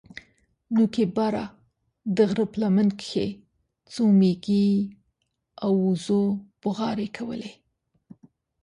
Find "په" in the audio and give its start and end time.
2.51-2.57